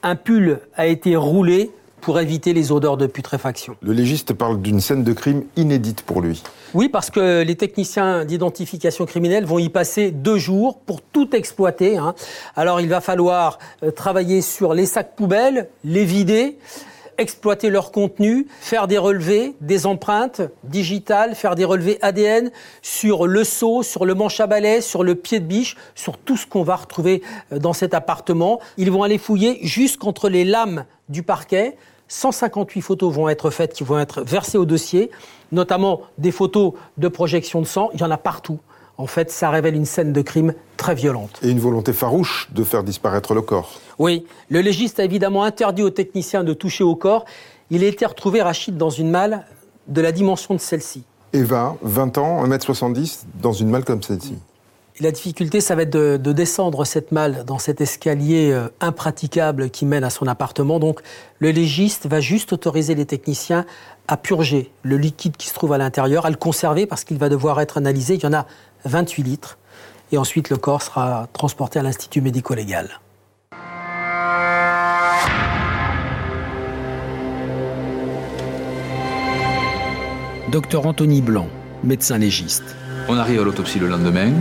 un 0.04 0.16
pull 0.16 0.62
a 0.78 0.88
été 0.88 1.18
roulé 1.18 1.70
pour 2.02 2.20
éviter 2.20 2.54
les 2.54 2.72
odeurs 2.72 2.98
de 2.98 3.06
putréfaction. 3.06 3.76
Le 3.82 3.94
légiste 3.94 4.34
parle 4.34 4.62
d'une 4.62 4.82
scène 4.82 5.04
de 5.04 5.14
crime 5.14 5.44
inédite 5.56 6.02
pour 6.02 6.22
lui. 6.22 6.44
Oui, 6.74 6.90
parce 6.90 7.10
que 7.10 7.44
les 7.44 7.56
techniciens 7.56 8.26
d'identification 8.26 9.06
criminelle 9.06 9.46
vont 9.46 9.60
y 9.60 9.70
passer 9.70 10.12
deux 10.12 10.38
jours 10.38 10.80
pour 10.80 11.02
tout 11.02 11.36
exploiter. 11.36 11.98
Hein. 11.98 12.16
Alors 12.56 12.82
il 12.82 12.90
va 12.90 13.02
falloir 13.02 13.60
euh, 13.84 13.92
travailler 13.92 14.42
sur 14.42 14.74
les 14.74 14.86
sacs 14.86 15.16
poubelles, 15.16 15.70
les 15.84 16.06
vider, 16.06 16.58
exploiter 17.18 17.70
leur 17.70 17.92
contenu, 17.92 18.48
faire 18.60 18.88
des 18.88 18.98
relevés, 18.98 19.54
des 19.62 19.86
empreintes 19.86 20.42
digitales, 20.64 21.36
faire 21.36 21.56
des 21.56 21.66
relevés 21.66 22.00
ADN 22.02 22.52
sur 22.82 23.28
le 23.28 23.44
seau, 23.44 23.84
sur 23.84 24.06
le 24.06 24.16
manche 24.16 24.40
à 24.40 24.48
balai, 24.48 24.82
sur 24.82 25.04
le 25.04 25.16
pied 25.16 25.40
de 25.40 25.46
biche, 25.46 25.78
sur 25.96 26.18
tout 26.18 26.36
ce 26.36 26.48
qu'on 26.48 26.64
va 26.64 26.76
retrouver 26.76 27.22
euh, 27.52 27.60
dans 27.60 27.74
cet 27.74 27.94
appartement. 27.94 28.60
Ils 28.78 28.92
vont 28.92 29.04
aller 29.04 29.18
fouiller 29.18 29.60
jusqu'entre 29.62 30.30
les 30.30 30.44
lames 30.44 30.86
du 31.10 31.24
parquet, 31.24 31.78
158 32.12 32.82
photos 32.82 33.14
vont 33.14 33.30
être 33.30 33.50
faites, 33.52 33.72
qui 33.72 33.86
vont 33.86 33.98
être 33.98 34.22
versées 34.22 34.58
au 34.58 34.66
dossier, 34.66 35.12
notamment 35.54 36.02
des 36.18 36.32
photos 36.32 36.74
de 36.98 37.08
projection 37.08 37.62
de 37.62 37.66
sang. 37.66 37.90
Il 37.94 38.02
y 38.02 38.04
en 38.04 38.12
a 38.12 38.18
partout. 38.18 38.60
En 38.98 39.08
fait, 39.08 39.32
ça 39.32 39.50
révèle 39.50 39.76
une 39.76 39.86
scène 39.86 40.12
de 40.12 40.22
crime 40.22 40.54
très 40.76 40.94
violente. 40.94 41.40
Et 41.42 41.50
une 41.50 41.62
volonté 41.62 41.94
farouche 41.94 42.50
de 42.52 42.66
faire 42.66 42.84
disparaître 42.84 43.34
le 43.34 43.42
corps. 43.42 43.80
Oui, 43.98 44.26
le 44.50 44.60
légiste 44.60 45.00
a 45.00 45.06
évidemment 45.06 45.46
interdit 45.46 45.84
aux 45.84 45.90
techniciens 45.90 46.44
de 46.44 46.54
toucher 46.54 46.84
au 46.84 46.96
corps. 46.96 47.24
Il 47.70 47.82
a 47.82 47.88
été 47.88 48.06
retrouvé, 48.06 48.42
Rachid, 48.42 48.76
dans 48.76 48.90
une 48.90 49.10
malle 49.10 49.46
de 49.88 50.02
la 50.02 50.12
dimension 50.12 50.54
de 50.54 50.60
celle-ci. 50.60 51.04
Eva, 51.32 51.78
20 51.82 52.18
ans, 52.18 52.46
1m70, 52.46 53.22
dans 53.42 53.54
une 53.54 53.70
malle 53.70 53.86
comme 53.86 54.04
celle-ci 54.04 54.36
la 55.02 55.12
difficulté, 55.12 55.62
ça 55.62 55.76
va 55.76 55.82
être 55.82 55.90
de, 55.90 56.32
descendre 56.32 56.86
cette 56.86 57.12
malle 57.12 57.44
dans 57.46 57.58
cet 57.58 57.82
escalier 57.82 58.52
euh, 58.52 58.68
impraticable 58.80 59.70
qui 59.70 59.86
mène 59.86 60.04
à 60.04 60.10
son 60.10 60.28
appartement. 60.28 60.80
Donc, 60.80 61.02
le 61.40 61.50
légiste 61.50 62.06
va 62.08 62.20
juste 62.20 62.54
autoriser 62.54 62.94
les 62.94 63.06
techniciens 63.06 63.66
à 64.08 64.16
purger 64.16 64.72
le 64.84 64.98
liquide 64.98 65.36
qui 65.38 65.48
se 65.48 65.54
trouve 65.54 65.74
à 65.74 65.78
l'intérieur, 65.78 66.26
à 66.26 66.30
le 66.30 66.36
conserver 66.36 66.86
parce 66.86 67.04
qu'il 67.04 67.18
va 67.18 67.30
devoir 67.30 67.60
être 67.62 67.78
analysé. 67.78 68.16
Il 68.16 68.24
y 68.24 68.28
en 68.28 68.34
a 68.34 68.46
28 68.86 69.24
litres. 69.24 69.58
Et 70.12 70.18
ensuite, 70.18 70.50
le 70.50 70.58
corps 70.58 70.82
sera 70.82 71.28
transporté 71.34 71.80
à 71.80 71.84
l'Institut 71.84 72.22
médico-légal. 72.22 73.00
Docteur 80.52 80.86
Anthony 80.86 81.22
Blanc, 81.22 81.48
médecin 81.84 82.18
légiste. 82.18 82.76
On 83.08 83.18
arrive 83.18 83.40
à 83.40 83.44
l'autopsie 83.44 83.80
le 83.80 83.88
lendemain. 83.88 84.34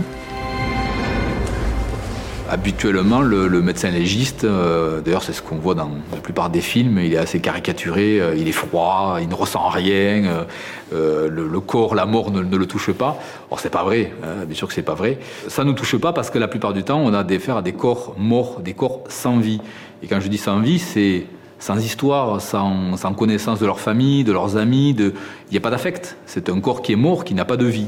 Habituellement, 2.51 3.21
le, 3.21 3.47
médecin 3.61 3.91
légiste, 3.91 4.43
euh, 4.43 4.99
d'ailleurs 4.99 5.23
c'est 5.23 5.31
ce 5.31 5.41
qu'on 5.41 5.55
voit 5.55 5.73
dans 5.73 5.89
la 6.11 6.17
plupart 6.17 6.49
des 6.49 6.59
films, 6.59 6.99
il 6.99 7.13
est 7.13 7.17
assez 7.17 7.39
caricaturé, 7.39 8.19
euh, 8.19 8.35
il 8.35 8.45
est 8.45 8.51
froid, 8.51 9.19
il 9.21 9.29
ne 9.29 9.33
ressent 9.33 9.69
rien, 9.69 10.45
euh, 10.91 11.29
le, 11.29 11.59
corps, 11.61 11.95
la 11.95 12.05
mort 12.05 12.29
ne, 12.29 12.41
le 12.41 12.65
touche 12.65 12.91
pas. 12.91 13.17
Or 13.51 13.61
c'est 13.61 13.69
pas 13.69 13.85
vrai, 13.85 14.11
hein, 14.21 14.43
bien 14.45 14.53
sûr 14.53 14.67
que 14.67 14.73
c'est 14.73 14.81
pas 14.81 14.95
vrai. 14.95 15.17
Ça 15.47 15.63
ne 15.63 15.71
touche 15.71 15.95
pas 15.95 16.11
parce 16.11 16.29
que 16.29 16.39
la 16.39 16.49
plupart 16.49 16.73
du 16.73 16.83
temps 16.83 16.99
on 16.99 17.13
a 17.13 17.23
des 17.23 17.39
faire 17.39 17.55
à 17.55 17.61
des 17.61 17.71
corps 17.71 18.15
morts, 18.17 18.59
des 18.59 18.73
corps 18.73 19.05
sans 19.07 19.37
vie. 19.37 19.61
Et 20.03 20.07
quand 20.07 20.19
je 20.19 20.27
dis 20.27 20.37
sans 20.37 20.59
vie, 20.59 20.79
c'est 20.79 21.27
sans 21.57 21.77
histoire, 21.77 22.41
sans, 22.41 22.97
connaissance 23.17 23.59
de 23.59 23.65
leur 23.65 23.79
famille, 23.79 24.25
de 24.25 24.33
leurs 24.33 24.57
amis, 24.57 24.89
il 24.89 25.13
n'y 25.51 25.57
a 25.57 25.61
pas 25.61 25.69
d'affect. 25.69 26.17
C'est 26.25 26.49
un 26.49 26.59
corps 26.59 26.81
qui 26.81 26.91
est 26.91 26.97
mort, 26.97 27.23
qui 27.23 27.33
n'a 27.33 27.45
pas 27.45 27.55
de 27.55 27.67
vie. 27.67 27.87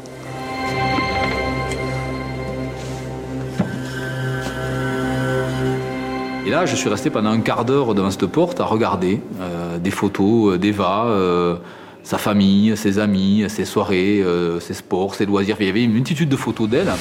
Là, 6.54 6.66
je 6.68 6.76
suis 6.76 6.90
resté 6.90 7.10
pendant 7.10 7.32
un 7.32 7.40
quart 7.40 7.66
d'heure 7.66 7.96
devant 7.96 8.12
cette 8.12 8.28
porte 8.28 8.62
à 8.62 8.66
regarder 8.66 9.20
euh, 9.42 9.80
des 9.80 9.90
photos 9.90 10.60
d'Eva, 10.60 11.06
euh, 11.08 11.56
sa 12.04 12.18
famille, 12.18 12.78
ses 12.78 13.00
amis, 13.00 13.46
ses 13.48 13.66
soirées, 13.66 14.22
euh, 14.22 14.60
ses 14.60 14.76
sports, 14.76 15.16
ses 15.16 15.26
loisirs. 15.26 15.58
Il 15.60 15.66
y 15.66 15.70
avait 15.70 15.84
une 15.84 15.94
multitude 15.94 16.30
de 16.30 16.36
photos 16.36 16.70
d'elle. 16.70 16.92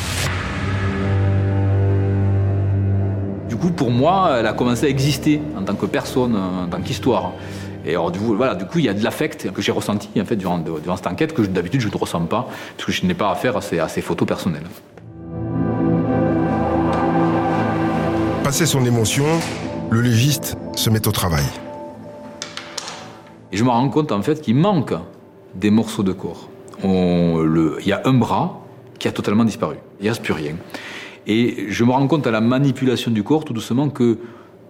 Du 3.48 3.56
coup, 3.56 3.70
pour 3.70 3.90
moi, 3.90 4.36
elle 4.38 4.46
a 4.46 4.54
commencé 4.54 4.86
à 4.86 4.88
exister 4.88 5.40
en 5.58 5.62
tant 5.62 5.74
que 5.74 5.86
personne, 5.86 6.34
en 6.34 6.68
tant 6.68 6.80
qu'histoire. 6.80 7.32
Et 7.84 7.90
alors, 7.90 8.10
du 8.10 8.18
coup, 8.18 8.34
voilà, 8.34 8.54
du 8.54 8.64
coup, 8.64 8.78
il 8.78 8.86
y 8.86 8.88
a 8.88 8.94
de 8.94 9.04
l'affect 9.04 9.50
que 9.52 9.60
j'ai 9.60 9.72
ressenti 9.72 10.08
en 10.18 10.24
fait 10.24 10.36
durant, 10.36 10.64
cette 10.96 11.06
enquête 11.06 11.34
que 11.34 11.42
d'habitude 11.42 11.80
je 11.80 11.88
ne 11.88 11.96
ressens 11.96 12.22
pas, 12.22 12.48
parce 12.76 12.86
que 12.86 12.92
je 12.92 13.04
n'ai 13.04 13.14
pas 13.14 13.30
affaire 13.30 13.56
à 13.56 13.88
ces 13.88 14.00
photos 14.00 14.26
personnelles. 14.26 14.66
Son 18.52 18.84
émotion, 18.84 19.24
le 19.90 20.02
légiste 20.02 20.56
se 20.76 20.88
met 20.88 21.08
au 21.08 21.10
travail. 21.10 21.44
Et 23.50 23.56
je 23.56 23.64
me 23.64 23.70
rends 23.70 23.88
compte 23.88 24.12
en 24.12 24.22
fait 24.22 24.40
qu'il 24.40 24.54
manque 24.54 24.92
des 25.54 25.70
morceaux 25.70 26.04
de 26.04 26.12
corps. 26.12 26.48
il 26.84 27.86
y 27.86 27.92
a 27.92 28.02
un 28.04 28.12
bras 28.12 28.60
qui 29.00 29.08
a 29.08 29.12
totalement 29.12 29.44
disparu. 29.44 29.76
Il 29.98 30.04
n'y 30.04 30.10
reste 30.10 30.22
plus 30.22 30.34
rien. 30.34 30.54
Et 31.26 31.66
je 31.70 31.82
me 31.82 31.90
rends 31.90 32.06
compte 32.06 32.26
à 32.26 32.30
la 32.30 32.40
manipulation 32.40 33.10
du 33.10 33.24
corps 33.24 33.44
tout 33.44 33.52
doucement 33.52 33.88
que 33.88 34.18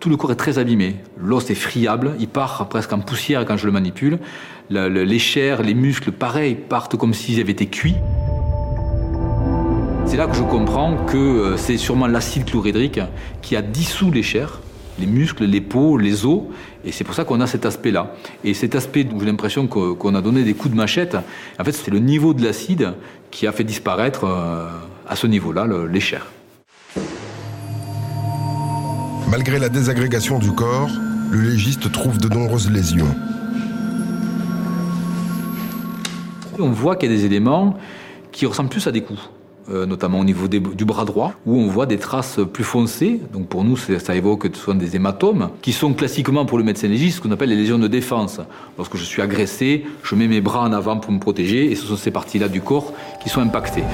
tout 0.00 0.08
le 0.08 0.16
corps 0.16 0.32
est 0.32 0.36
très 0.36 0.58
abîmé. 0.58 0.96
L'os 1.18 1.50
est 1.50 1.54
friable, 1.54 2.12
il 2.18 2.28
part 2.28 2.68
presque 2.68 2.92
en 2.92 3.00
poussière 3.00 3.44
quand 3.44 3.58
je 3.58 3.66
le 3.66 3.72
manipule. 3.72 4.20
les 4.70 5.18
chairs, 5.18 5.62
les 5.62 5.74
muscles, 5.74 6.12
pareil, 6.12 6.54
partent 6.54 6.96
comme 6.96 7.12
s'ils 7.12 7.40
avaient 7.40 7.52
été 7.52 7.66
cuits. 7.66 7.96
C'est 10.12 10.18
là 10.18 10.26
que 10.26 10.36
je 10.36 10.42
comprends 10.42 11.06
que 11.06 11.16
euh, 11.16 11.56
c'est 11.56 11.78
sûrement 11.78 12.06
l'acide 12.06 12.44
chlorhydrique 12.44 13.00
qui 13.40 13.56
a 13.56 13.62
dissous 13.62 14.10
les 14.10 14.22
chairs, 14.22 14.60
les 14.98 15.06
muscles, 15.06 15.44
les 15.44 15.62
peaux, 15.62 15.96
les 15.96 16.26
os, 16.26 16.42
et 16.84 16.92
c'est 16.92 17.02
pour 17.02 17.14
ça 17.14 17.24
qu'on 17.24 17.40
a 17.40 17.46
cet 17.46 17.64
aspect-là. 17.64 18.14
Et 18.44 18.52
cet 18.52 18.74
aspect, 18.74 19.08
j'ai 19.18 19.24
l'impression 19.24 19.66
qu'on 19.66 20.14
a 20.14 20.20
donné 20.20 20.44
des 20.44 20.52
coups 20.52 20.74
de 20.74 20.76
machette, 20.76 21.16
en 21.58 21.64
fait, 21.64 21.72
c'est 21.72 21.90
le 21.90 21.98
niveau 21.98 22.34
de 22.34 22.44
l'acide 22.44 22.92
qui 23.30 23.46
a 23.46 23.52
fait 23.52 23.64
disparaître 23.64 24.24
euh, 24.24 24.68
à 25.08 25.16
ce 25.16 25.26
niveau-là 25.26 25.66
les 25.90 26.00
chairs. 26.00 26.26
Malgré 29.30 29.58
la 29.58 29.70
désagrégation 29.70 30.38
du 30.38 30.52
corps, 30.52 30.90
le 31.30 31.40
légiste 31.40 31.90
trouve 31.90 32.18
de 32.18 32.28
nombreuses 32.28 32.70
lésions. 32.70 33.08
On 36.58 36.68
voit 36.68 36.96
qu'il 36.96 37.10
y 37.10 37.14
a 37.14 37.16
des 37.16 37.24
éléments 37.24 37.78
qui 38.30 38.44
ressemblent 38.44 38.68
plus 38.68 38.86
à 38.86 38.92
des 38.92 39.00
coups. 39.00 39.30
Euh, 39.70 39.86
notamment 39.86 40.18
au 40.18 40.24
niveau 40.24 40.48
du 40.48 40.84
bras 40.84 41.04
droit, 41.04 41.34
où 41.46 41.56
on 41.56 41.68
voit 41.68 41.86
des 41.86 41.96
traces 41.96 42.40
plus 42.52 42.64
foncées. 42.64 43.20
Donc 43.32 43.46
pour 43.46 43.62
nous, 43.62 43.76
ça 43.76 44.16
évoque 44.16 44.48
ce 44.52 44.60
sont 44.60 44.74
des 44.74 44.96
hématomes, 44.96 45.50
qui 45.62 45.72
sont 45.72 45.92
classiquement 45.92 46.44
pour 46.44 46.58
le 46.58 46.64
médecin 46.64 46.88
légiste 46.88 47.18
ce 47.18 47.22
qu'on 47.22 47.30
appelle 47.30 47.50
les 47.50 47.56
lésions 47.56 47.78
de 47.78 47.86
défense. 47.86 48.40
Lorsque 48.76 48.96
je 48.96 49.04
suis 49.04 49.22
agressé, 49.22 49.84
je 50.02 50.16
mets 50.16 50.26
mes 50.26 50.40
bras 50.40 50.62
en 50.62 50.72
avant 50.72 50.96
pour 50.96 51.12
me 51.12 51.20
protéger, 51.20 51.70
et 51.70 51.76
ce 51.76 51.86
sont 51.86 51.96
ces 51.96 52.10
parties-là 52.10 52.48
du 52.48 52.60
corps 52.60 52.92
qui 53.22 53.28
sont 53.28 53.40
impactées. 53.40 53.84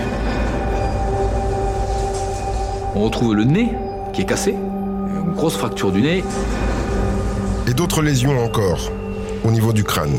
On 2.95 3.05
retrouve 3.05 3.35
le 3.35 3.45
nez 3.45 3.69
qui 4.15 4.23
est 4.23 4.27
cassé, 4.27 4.53
une 4.53 5.35
grosse 5.35 5.59
fracture 5.59 5.93
du 5.93 6.01
nez. 6.01 6.25
Et 7.69 7.75
d'autres 7.75 8.01
lésions 8.01 8.43
encore, 8.43 8.91
au 9.45 9.51
niveau 9.51 9.75
du 9.75 9.85
crâne. 9.85 10.17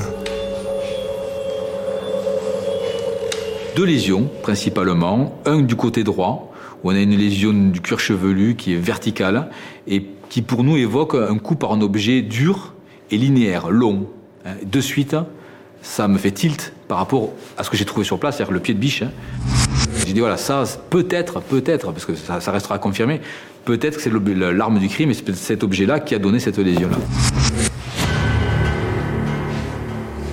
Deux 3.79 3.85
lésions 3.85 4.29
principalement, 4.43 5.39
un 5.45 5.61
du 5.61 5.77
côté 5.77 6.03
droit, 6.03 6.51
où 6.83 6.91
on 6.91 6.95
a 6.95 6.99
une 6.99 7.15
lésion 7.15 7.53
du 7.53 7.79
cuir 7.79 7.97
chevelu 7.97 8.57
qui 8.57 8.73
est 8.73 8.75
verticale 8.75 9.49
et 9.87 10.05
qui 10.27 10.41
pour 10.41 10.65
nous 10.65 10.75
évoque 10.75 11.15
un 11.15 11.37
coup 11.37 11.55
par 11.55 11.71
un 11.71 11.79
objet 11.79 12.21
dur 12.21 12.73
et 13.09 13.15
linéaire, 13.15 13.69
long. 13.69 14.07
Hein, 14.45 14.55
de 14.65 14.81
suite, 14.81 15.15
ça 15.81 16.09
me 16.09 16.17
fait 16.17 16.31
tilt 16.31 16.73
par 16.89 16.97
rapport 16.97 17.29
à 17.57 17.63
ce 17.63 17.69
que 17.69 17.77
j'ai 17.77 17.85
trouvé 17.85 18.05
sur 18.05 18.19
place, 18.19 18.35
c'est-à-dire 18.35 18.53
le 18.53 18.59
pied 18.59 18.73
de 18.73 18.79
biche. 18.79 19.01
Hein. 19.01 19.11
J'ai 20.05 20.11
dit 20.11 20.19
voilà, 20.19 20.35
ça 20.35 20.65
peut-être, 20.89 21.39
peut-être, 21.39 21.93
parce 21.93 22.03
que 22.03 22.15
ça, 22.15 22.41
ça 22.41 22.51
restera 22.51 22.79
confirmé, 22.79 23.21
peut-être 23.63 23.95
que 23.95 24.01
c'est 24.01 24.11
l'arme 24.51 24.79
du 24.79 24.89
crime 24.89 25.11
et 25.11 25.13
c'est 25.13 25.33
cet 25.33 25.63
objet-là 25.63 26.01
qui 26.01 26.15
a 26.15 26.19
donné 26.19 26.41
cette 26.41 26.57
lésion-là. 26.57 26.97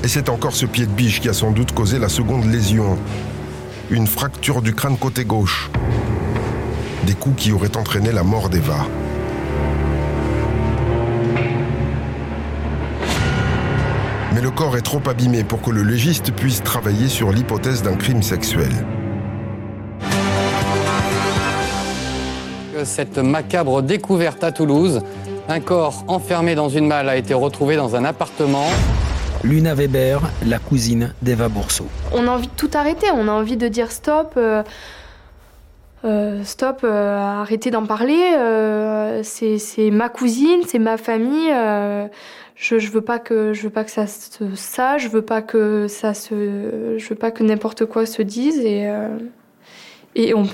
Et 0.02 0.08
c'est 0.08 0.28
encore 0.30 0.52
ce 0.52 0.66
pied 0.66 0.86
de 0.86 0.90
biche 0.90 1.20
qui 1.20 1.28
a 1.28 1.32
sans 1.32 1.52
doute 1.52 1.70
causé 1.70 2.00
la 2.00 2.08
seconde 2.08 2.44
lésion, 2.44 2.98
une 3.90 4.06
fracture 4.06 4.62
du 4.62 4.74
crâne 4.74 4.96
côté 4.96 5.24
gauche. 5.24 5.70
Des 7.06 7.14
coups 7.14 7.42
qui 7.42 7.52
auraient 7.52 7.76
entraîné 7.76 8.10
la 8.10 8.24
mort 8.24 8.48
d'Eva. 8.48 8.86
Mais 14.34 14.40
le 14.40 14.50
corps 14.50 14.76
est 14.76 14.82
trop 14.82 15.00
abîmé 15.08 15.44
pour 15.44 15.62
que 15.62 15.70
le 15.70 15.82
légiste 15.82 16.32
puisse 16.32 16.62
travailler 16.62 17.08
sur 17.08 17.30
l'hypothèse 17.30 17.82
d'un 17.82 17.94
crime 17.94 18.22
sexuel. 18.22 18.70
Cette 22.84 23.18
macabre 23.18 23.82
découverte 23.82 24.44
à 24.44 24.52
Toulouse, 24.52 25.00
un 25.48 25.60
corps 25.60 26.04
enfermé 26.08 26.54
dans 26.54 26.68
une 26.68 26.86
malle 26.86 27.08
a 27.08 27.16
été 27.16 27.34
retrouvé 27.34 27.76
dans 27.76 27.96
un 27.96 28.04
appartement. 28.04 28.68
Luna 29.46 29.74
Weber, 29.74 30.20
la 30.44 30.58
cousine 30.58 31.14
d'Eva 31.22 31.48
Bourseau. 31.48 31.86
On 32.12 32.26
a 32.26 32.30
envie 32.30 32.48
de 32.48 32.52
tout 32.56 32.70
arrêter, 32.74 33.06
on 33.14 33.28
a 33.28 33.30
envie 33.30 33.56
de 33.56 33.68
dire 33.68 33.92
stop. 33.92 34.34
Euh, 34.36 34.64
euh, 36.04 36.42
stop, 36.42 36.80
euh, 36.82 37.16
arrêtez 37.16 37.71
d'en 37.71 37.86
parler. 37.86 38.18
c'est 39.23 39.90
ma 39.92 40.08
cousine, 40.08 40.62
c'est 40.66 40.80
ma 40.80 40.97
famille. 40.97 41.52
je, 42.56 42.90
veux 42.90 43.02
pas 43.02 43.21
que 43.21 43.52
je 43.52 43.62
veux 43.62 43.71
pas 43.71 43.84
que 43.84 43.92
ça 43.92 44.08
se 44.08 44.56
sache. 44.56 45.04
Je 45.04 45.08
veux 45.10 45.23
pas 45.23 45.42
que 45.42 45.86
ça 45.86 46.10
veux 46.28 46.99
pas 47.18 47.30
que 47.30 47.44
n'importe 47.44 47.86
quoi 47.86 48.04
se 48.04 48.23
dise 48.23 48.58
et 48.58 48.90
et 50.18 50.32
on, 50.34 50.44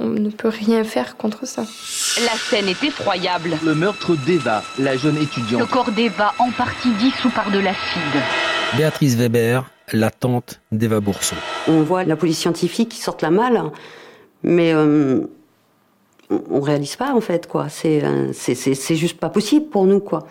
ne 0.00 0.30
peut 0.30 0.48
rien 0.48 0.82
faire 0.82 1.16
contre 1.16 1.46
ça. 1.46 1.62
La 1.62 2.36
scène 2.36 2.68
est 2.68 2.82
effroyable. 2.82 3.56
Le 3.64 3.74
meurtre 3.74 4.16
d'Eva, 4.16 4.64
la 4.80 4.96
jeune 4.96 5.16
étudiante. 5.16 5.60
Le 5.60 5.66
corps 5.66 5.92
d'Eva 5.92 6.34
en 6.40 6.50
partie 6.50 6.90
dissous 6.94 7.30
par 7.30 7.52
de 7.52 7.60
l'acide. 7.60 8.20
Béatrice 8.76 9.14
Weber, 9.14 9.70
la 9.92 10.10
tante 10.10 10.60
d'Eva 10.72 10.98
Bourson. 10.98 11.36
On 11.68 11.82
voit 11.82 12.02
la 12.02 12.16
police 12.16 12.38
scientifique 12.38 12.88
qui 12.88 12.98
sort 12.98 13.16
la 13.22 13.30
malle, 13.30 13.62
mais 14.42 14.74
euh, 14.74 15.20
on 16.50 16.60
réalise 16.60 16.96
pas 16.96 17.14
en 17.14 17.20
fait 17.20 17.46
quoi. 17.46 17.68
Euh, 17.84 18.30
c'est 18.32 18.54
c'est 18.56 18.96
juste 18.96 19.20
pas 19.20 19.30
possible 19.30 19.66
pour 19.66 19.86
nous 19.86 20.00
quoi. 20.00 20.26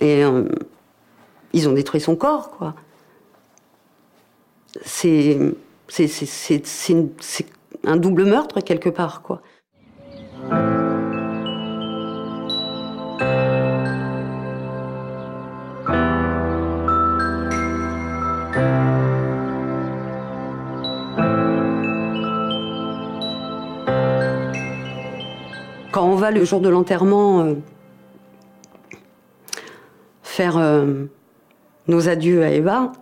Et 0.00 0.24
euh, 0.24 0.44
ils 1.52 1.68
ont 1.68 1.72
détruit 1.72 2.00
son 2.00 2.16
corps 2.16 2.52
quoi. 2.52 2.74
C'est 4.82 5.36
c'est 5.90 7.46
un 7.84 7.96
double 7.96 8.24
meurtre 8.24 8.60
quelque 8.60 8.88
part, 8.88 9.22
quoi. 9.22 9.42
Quand 25.92 26.06
on 26.06 26.14
va 26.14 26.30
le 26.30 26.44
jour 26.44 26.60
de 26.60 26.68
l'enterrement 26.68 27.40
euh, 27.40 27.54
faire 30.22 30.56
euh, 30.56 31.06
nos 31.88 32.08
adieux 32.08 32.44
à 32.44 32.50
Eva, 32.50 32.92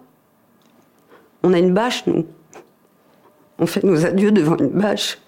on 1.42 1.53
a 1.53 1.59
une 1.59 1.74
bâche, 1.74 2.07
nous. 2.07 2.27
On 3.58 3.66
fait 3.66 3.82
nos 3.82 4.06
adieux 4.06 4.30
devant 4.30 4.56
une 4.56 4.68
bâche. 4.68 5.18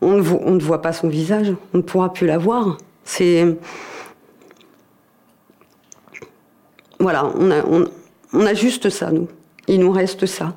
On 0.00 0.16
ne, 0.16 0.60
voit, 0.60 0.80
pas 0.80 0.92
son 0.92 1.08
visage, 1.08 1.52
on 1.74 1.78
ne 1.78 1.82
pourra 1.82 2.12
plus 2.12 2.26
la 2.26 2.38
voir. 2.38 2.78
C'est. 3.04 3.56
Voilà, 7.00 7.30
on 7.36 8.46
a, 8.46 8.54
juste 8.54 8.90
ça, 8.90 9.10
nous. 9.10 9.28
Il 9.66 9.80
nous 9.80 9.90
reste 9.90 10.26
ça. 10.26 10.54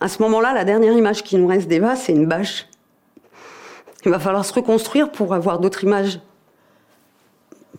À 0.00 0.08
ce 0.08 0.20
moment-là, 0.22 0.52
la 0.52 0.64
dernière 0.64 0.92
image 0.92 1.22
qui 1.22 1.36
nous 1.36 1.46
reste 1.46 1.68
d'Eva, 1.68 1.96
c'est 1.96 2.12
une 2.12 2.26
bâche. 2.26 2.66
Il 4.04 4.10
va 4.10 4.18
falloir 4.18 4.44
se 4.44 4.52
reconstruire 4.52 5.10
pour 5.10 5.32
avoir 5.32 5.58
d'autres 5.58 5.84
images. 5.84 6.20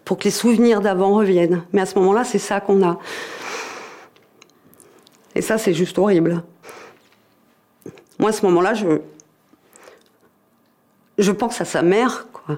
Pour 0.05 0.17
que 0.17 0.25
les 0.25 0.31
souvenirs 0.31 0.81
d'avant 0.81 1.13
reviennent. 1.13 1.63
Mais 1.73 1.81
à 1.81 1.85
ce 1.85 1.95
moment-là, 1.99 2.23
c'est 2.23 2.39
ça 2.39 2.59
qu'on 2.59 2.85
a. 2.85 2.97
Et 5.35 5.41
ça, 5.41 5.57
c'est 5.57 5.73
juste 5.73 5.97
horrible. 5.97 6.43
Moi, 8.19 8.29
à 8.29 8.33
ce 8.33 8.45
moment-là, 8.45 8.73
je. 8.73 8.99
Je 11.17 11.31
pense 11.31 11.61
à 11.61 11.65
sa 11.65 11.83
mère, 11.83 12.27
quoi. 12.33 12.57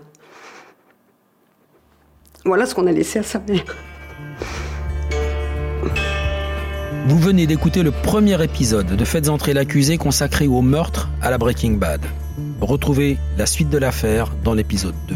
Voilà 2.46 2.66
ce 2.66 2.74
qu'on 2.76 2.88
a 2.88 2.92
laissé 2.92 3.20
à 3.20 3.24
sa 3.24 3.40
mère. 3.40 3.76
Vous 7.08 7.20
venez 7.20 7.48
d'écouter 7.48 7.84
le 7.84 7.92
premier 7.92 8.42
épisode 8.44 8.96
de 8.96 9.06
Faites 9.06 9.30
entrer 9.30 9.54
l'accusé 9.54 9.98
consacré 9.98 10.48
au 10.48 10.62
meurtre 10.62 11.10
à 11.22 11.30
la 11.30 11.38
Breaking 11.38 11.74
Bad. 11.74 12.02
Retrouvez 12.62 13.18
la 13.38 13.46
suite 13.46 13.70
de 13.70 13.78
l'affaire 13.78 14.32
dans 14.44 14.54
l'épisode 14.54 14.96
2. 15.08 15.16